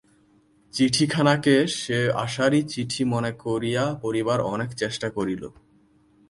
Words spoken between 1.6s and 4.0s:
সে আশারই চিঠি মনে করিয়া